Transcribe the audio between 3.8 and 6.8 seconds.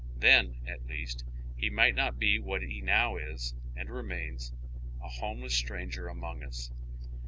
remains, a liomeless stranger among us.